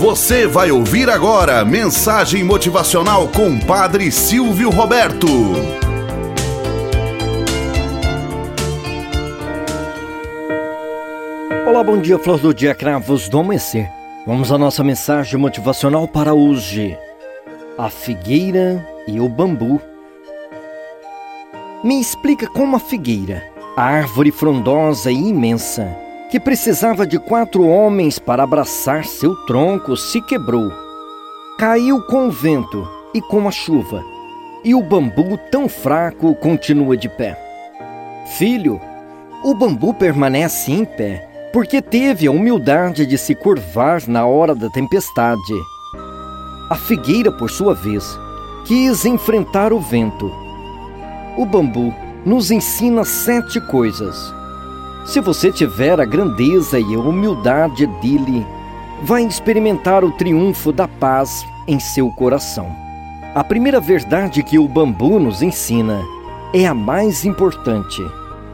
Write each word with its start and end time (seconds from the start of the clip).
Você 0.00 0.46
vai 0.46 0.70
ouvir 0.70 1.10
agora 1.10 1.62
mensagem 1.62 2.42
motivacional 2.42 3.28
com 3.28 3.60
Padre 3.60 4.10
Silvio 4.10 4.70
Roberto. 4.70 5.26
Olá, 11.68 11.84
bom 11.84 11.98
dia, 11.98 12.18
flor 12.18 12.38
do 12.38 12.54
dia, 12.54 12.74
cravos 12.74 13.28
do 13.28 13.40
amanhecer. 13.40 13.90
Vamos 14.26 14.50
à 14.50 14.56
nossa 14.56 14.82
mensagem 14.82 15.38
motivacional 15.38 16.08
para 16.08 16.32
hoje. 16.32 16.96
A 17.76 17.90
figueira 17.90 18.82
e 19.06 19.20
o 19.20 19.28
bambu. 19.28 19.78
Me 21.84 22.00
explica 22.00 22.46
como 22.46 22.74
a 22.74 22.80
figueira, 22.80 23.42
a 23.76 23.82
árvore 23.82 24.32
frondosa 24.32 25.12
e 25.12 25.28
imensa, 25.28 25.94
que 26.30 26.38
precisava 26.38 27.04
de 27.04 27.18
quatro 27.18 27.66
homens 27.66 28.18
para 28.18 28.44
abraçar 28.44 29.04
seu 29.04 29.34
tronco, 29.46 29.96
se 29.96 30.20
quebrou. 30.22 30.72
Caiu 31.58 32.00
com 32.02 32.28
o 32.28 32.30
vento 32.30 32.88
e 33.12 33.20
com 33.20 33.48
a 33.48 33.50
chuva, 33.50 34.02
e 34.64 34.74
o 34.74 34.82
bambu, 34.82 35.36
tão 35.50 35.68
fraco, 35.68 36.34
continua 36.36 36.96
de 36.96 37.08
pé. 37.08 37.36
Filho, 38.38 38.80
o 39.42 39.54
bambu 39.54 39.92
permanece 39.92 40.70
em 40.70 40.84
pé 40.84 41.26
porque 41.52 41.82
teve 41.82 42.28
a 42.28 42.30
humildade 42.30 43.04
de 43.04 43.18
se 43.18 43.34
curvar 43.34 44.06
na 44.06 44.24
hora 44.24 44.54
da 44.54 44.70
tempestade. 44.70 45.54
A 46.70 46.76
figueira, 46.76 47.32
por 47.32 47.50
sua 47.50 47.74
vez, 47.74 48.16
quis 48.64 49.04
enfrentar 49.04 49.72
o 49.72 49.80
vento. 49.80 50.32
O 51.36 51.44
bambu 51.44 51.92
nos 52.24 52.52
ensina 52.52 53.04
sete 53.04 53.60
coisas 53.62 54.39
se 55.04 55.20
você 55.20 55.50
tiver 55.50 56.00
a 56.00 56.04
grandeza 56.04 56.78
e 56.78 56.94
a 56.94 56.98
humildade 56.98 57.86
dele, 57.86 58.46
vai 59.02 59.24
experimentar 59.24 60.04
o 60.04 60.12
triunfo 60.12 60.72
da 60.72 60.86
paz 60.86 61.44
em 61.66 61.80
seu 61.80 62.10
coração. 62.10 62.70
A 63.34 63.42
primeira 63.42 63.80
verdade 63.80 64.42
que 64.42 64.58
o 64.58 64.68
bambu 64.68 65.18
nos 65.18 65.40
ensina 65.42 66.02
é 66.52 66.66
a 66.66 66.74
mais 66.74 67.24
importante: 67.24 68.02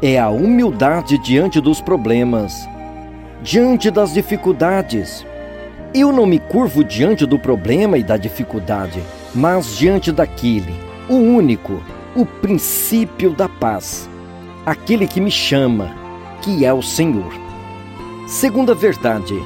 é 0.00 0.18
a 0.18 0.28
humildade 0.28 1.18
diante 1.18 1.60
dos 1.60 1.80
problemas, 1.80 2.68
diante 3.42 3.90
das 3.90 4.12
dificuldades. 4.12 5.26
Eu 5.94 6.12
não 6.12 6.26
me 6.26 6.38
curvo 6.38 6.84
diante 6.84 7.24
do 7.24 7.38
problema 7.38 7.96
e 7.96 8.02
da 8.02 8.16
dificuldade, 8.18 9.02
mas 9.34 9.74
diante 9.76 10.12
daquele, 10.12 10.74
o 11.08 11.14
único, 11.14 11.82
o 12.14 12.26
princípio 12.26 13.30
da 13.30 13.48
paz, 13.48 14.08
aquele 14.66 15.06
que 15.06 15.18
me 15.18 15.30
chama 15.30 16.07
que 16.48 16.64
é 16.64 16.72
o 16.72 16.80
Senhor. 16.80 17.30
Segunda 18.26 18.74
verdade, 18.74 19.38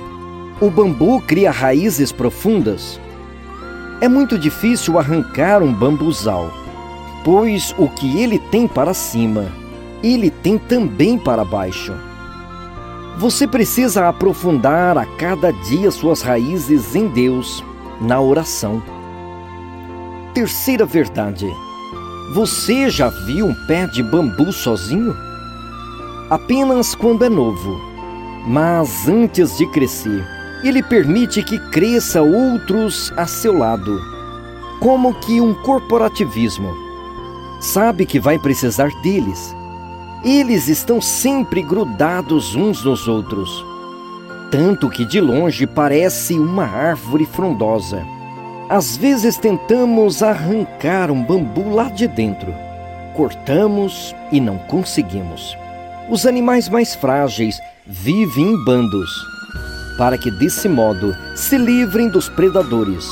o 0.60 0.70
bambu 0.70 1.20
cria 1.20 1.50
raízes 1.50 2.12
profundas. 2.12 3.00
É 4.00 4.06
muito 4.06 4.38
difícil 4.38 5.00
arrancar 5.00 5.64
um 5.64 5.74
bambuzal, 5.74 6.52
pois 7.24 7.74
o 7.76 7.88
que 7.88 8.22
ele 8.22 8.38
tem 8.38 8.68
para 8.68 8.94
cima, 8.94 9.46
ele 10.00 10.30
tem 10.30 10.56
também 10.56 11.18
para 11.18 11.44
baixo. 11.44 11.92
Você 13.18 13.48
precisa 13.48 14.08
aprofundar 14.08 14.96
a 14.96 15.04
cada 15.04 15.52
dia 15.52 15.90
suas 15.90 16.22
raízes 16.22 16.94
em 16.94 17.08
Deus, 17.08 17.64
na 18.00 18.20
oração. 18.20 18.80
Terceira 20.32 20.86
verdade: 20.86 21.48
você 22.32 22.88
já 22.88 23.08
viu 23.08 23.46
um 23.46 23.66
pé 23.66 23.88
de 23.88 24.04
bambu 24.04 24.52
sozinho? 24.52 25.31
Apenas 26.32 26.94
quando 26.94 27.26
é 27.26 27.28
novo. 27.28 27.78
Mas 28.46 29.06
antes 29.06 29.58
de 29.58 29.66
crescer, 29.66 30.26
ele 30.64 30.82
permite 30.82 31.42
que 31.42 31.58
cresça 31.70 32.22
outros 32.22 33.12
a 33.18 33.26
seu 33.26 33.52
lado, 33.56 34.00
como 34.80 35.12
que 35.12 35.42
um 35.42 35.52
corporativismo. 35.52 36.74
Sabe 37.60 38.06
que 38.06 38.18
vai 38.18 38.38
precisar 38.38 38.88
deles. 39.02 39.54
Eles 40.24 40.68
estão 40.68 41.02
sempre 41.02 41.60
grudados 41.60 42.54
uns 42.54 42.82
nos 42.82 43.06
outros, 43.06 43.62
tanto 44.50 44.88
que 44.88 45.04
de 45.04 45.20
longe 45.20 45.66
parece 45.66 46.38
uma 46.38 46.64
árvore 46.64 47.26
frondosa. 47.26 48.06
Às 48.70 48.96
vezes 48.96 49.36
tentamos 49.36 50.22
arrancar 50.22 51.10
um 51.10 51.22
bambu 51.22 51.74
lá 51.74 51.90
de 51.90 52.08
dentro. 52.08 52.54
Cortamos 53.14 54.14
e 54.32 54.40
não 54.40 54.56
conseguimos. 54.56 55.60
Os 56.12 56.26
animais 56.26 56.68
mais 56.68 56.94
frágeis 56.94 57.58
vivem 57.86 58.52
em 58.52 58.64
bandos, 58.66 59.26
para 59.96 60.18
que 60.18 60.30
desse 60.30 60.68
modo 60.68 61.16
se 61.34 61.56
livrem 61.56 62.10
dos 62.10 62.28
predadores. 62.28 63.08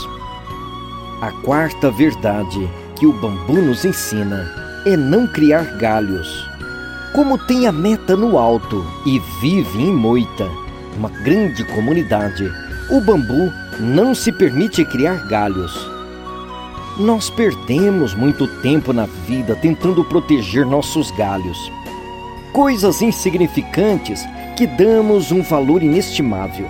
A 1.23 1.33
quarta 1.43 1.91
verdade 1.91 2.69
que 2.99 3.07
o 3.07 3.13
bambu 3.15 3.63
nos 3.63 3.87
ensina 3.87 4.47
é 4.85 4.99
não 4.99 5.27
criar 5.27 5.79
galhos. 5.79 6.47
Como 7.15 7.39
tem 7.39 7.67
a 7.67 7.73
meta 7.73 8.15
no 8.15 8.37
alto 8.37 8.85
e 9.07 9.19
vive 9.41 9.83
em 9.83 9.97
moita, 9.97 10.47
uma 10.95 11.09
grande 11.09 11.65
comunidade, 11.65 12.53
o 12.91 13.01
bambu 13.01 13.51
não 13.79 14.15
se 14.15 14.31
permite 14.31 14.85
criar 14.85 15.27
galhos. 15.27 15.91
Nós 16.99 17.31
perdemos 17.31 18.15
muito 18.15 18.47
tempo 18.61 18.93
na 18.93 19.07
vida 19.27 19.57
tentando 19.57 20.05
proteger 20.05 20.67
nossos 20.67 21.11
galhos 21.13 21.80
coisas 22.53 23.03
insignificantes 23.03 24.25
que 24.57 24.67
damos 24.67 25.33
um 25.33 25.43
valor 25.43 25.83
inestimável. 25.83 26.67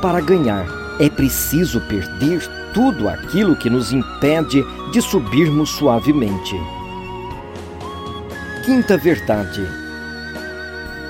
Para 0.00 0.20
ganhar, 0.20 0.66
é 0.98 1.08
preciso 1.08 1.80
perder 1.82 2.42
tudo 2.74 3.08
aquilo 3.08 3.56
que 3.56 3.70
nos 3.70 3.92
impede 3.92 4.64
de 4.90 5.00
subirmos 5.00 5.70
suavemente. 5.70 6.56
Quinta 8.64 8.96
verdade: 8.96 9.60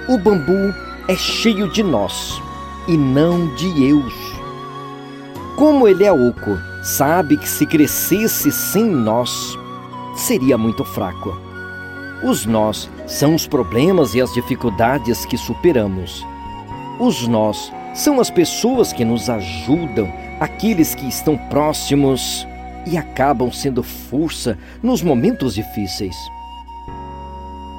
o 0.08 0.18
bambu 0.18 0.74
é 1.08 1.16
cheio 1.16 1.70
de 1.70 1.82
nós 1.82 2.40
e 2.88 2.96
não 2.96 3.54
de 3.54 3.84
eus. 3.84 4.14
Como 5.56 5.86
ele 5.86 6.04
é 6.04 6.12
oco, 6.12 6.58
sabe 6.82 7.36
que 7.36 7.48
se 7.48 7.66
crescesse 7.66 8.50
sem 8.50 8.84
nós, 8.84 9.56
seria 10.16 10.58
muito 10.58 10.84
fraco. 10.84 11.51
Os 12.22 12.46
nós 12.46 12.88
são 13.06 13.34
os 13.34 13.48
problemas 13.48 14.14
e 14.14 14.20
as 14.20 14.32
dificuldades 14.32 15.26
que 15.26 15.36
superamos. 15.36 16.24
Os 17.00 17.26
nós 17.26 17.72
são 17.94 18.20
as 18.20 18.30
pessoas 18.30 18.92
que 18.92 19.04
nos 19.04 19.28
ajudam, 19.28 20.08
aqueles 20.38 20.94
que 20.94 21.08
estão 21.08 21.36
próximos 21.36 22.46
e 22.86 22.96
acabam 22.96 23.50
sendo 23.50 23.82
força 23.82 24.56
nos 24.80 25.02
momentos 25.02 25.54
difíceis. 25.54 26.16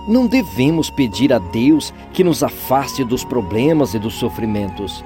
Não 0.09 0.27
devemos 0.27 0.89
pedir 0.89 1.31
a 1.31 1.39
Deus 1.39 1.93
que 2.11 2.23
nos 2.23 2.43
afaste 2.43 3.05
dos 3.05 3.23
problemas 3.23 3.93
e 3.93 3.99
dos 3.99 4.15
sofrimentos. 4.15 5.03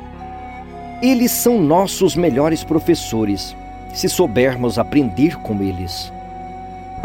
Eles 0.99 1.29
são 1.29 1.61
nossos 1.61 2.15
melhores 2.15 2.63
professores, 2.63 3.55
se 3.93 4.09
soubermos 4.09 4.79
aprender 4.79 5.37
com 5.37 5.61
eles. 5.61 6.11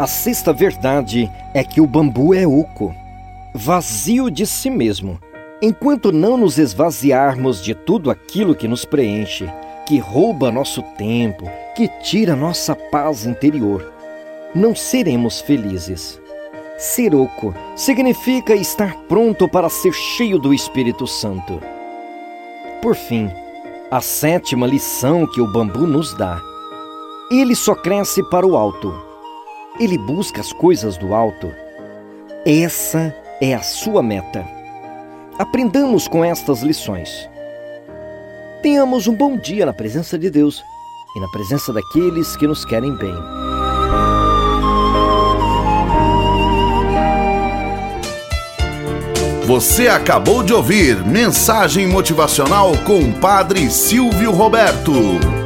A 0.03 0.07
sexta 0.07 0.51
verdade 0.51 1.31
é 1.53 1.63
que 1.63 1.79
o 1.79 1.87
bambu 1.87 2.33
é 2.33 2.45
oco, 2.45 2.93
vazio 3.53 4.29
de 4.29 4.45
si 4.45 4.69
mesmo. 4.69 5.17
Enquanto 5.61 6.11
não 6.11 6.35
nos 6.35 6.57
esvaziarmos 6.57 7.63
de 7.63 7.73
tudo 7.73 8.11
aquilo 8.11 8.53
que 8.53 8.67
nos 8.67 8.83
preenche, 8.83 9.49
que 9.87 9.99
rouba 9.99 10.51
nosso 10.51 10.83
tempo, 10.97 11.49
que 11.73 11.87
tira 12.01 12.35
nossa 12.35 12.75
paz 12.75 13.25
interior, 13.25 13.93
não 14.53 14.75
seremos 14.75 15.39
felizes. 15.39 16.19
Ser 16.77 17.15
oco 17.15 17.55
significa 17.73 18.53
estar 18.53 18.93
pronto 19.07 19.47
para 19.47 19.69
ser 19.69 19.93
cheio 19.93 20.37
do 20.37 20.53
Espírito 20.53 21.07
Santo. 21.07 21.61
Por 22.81 22.93
fim, 22.93 23.31
a 23.89 24.01
sétima 24.01 24.67
lição 24.67 25.25
que 25.25 25.39
o 25.39 25.49
bambu 25.49 25.87
nos 25.87 26.13
dá: 26.13 26.41
ele 27.31 27.55
só 27.55 27.73
cresce 27.73 28.21
para 28.23 28.45
o 28.45 28.57
alto 28.57 29.12
ele 29.79 29.97
busca 29.97 30.41
as 30.41 30.53
coisas 30.53 30.97
do 30.97 31.13
alto. 31.13 31.53
Essa 32.45 33.15
é 33.41 33.53
a 33.53 33.61
sua 33.61 34.03
meta. 34.03 34.45
Aprendamos 35.37 36.07
com 36.07 36.23
estas 36.23 36.61
lições. 36.61 37.29
Tenhamos 38.61 39.07
um 39.07 39.15
bom 39.15 39.35
dia 39.37 39.65
na 39.65 39.73
presença 39.73 40.17
de 40.17 40.29
Deus 40.29 40.63
e 41.15 41.19
na 41.19 41.27
presença 41.29 41.73
daqueles 41.73 42.35
que 42.35 42.47
nos 42.47 42.63
querem 42.63 42.95
bem. 42.95 43.13
Você 49.45 49.89
acabou 49.89 50.41
de 50.41 50.53
ouvir 50.53 51.05
Mensagem 51.05 51.85
Motivacional 51.85 52.71
com 52.85 52.99
o 52.99 53.13
Padre 53.13 53.69
Silvio 53.69 54.31
Roberto. 54.31 55.42